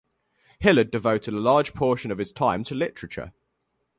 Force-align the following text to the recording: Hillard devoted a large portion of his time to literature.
Hillard 0.57 0.89
devoted 0.89 1.31
a 1.31 1.37
large 1.39 1.75
portion 1.75 2.09
of 2.09 2.17
his 2.17 2.31
time 2.33 2.63
to 2.63 2.73
literature. 2.73 3.33